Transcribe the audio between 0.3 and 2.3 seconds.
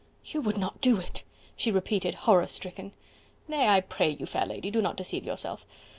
would not do it!" she repeated,